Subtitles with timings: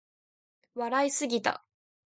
[0.73, 1.63] 笑いすぎた